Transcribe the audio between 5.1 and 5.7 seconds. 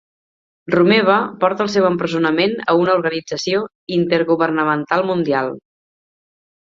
mundial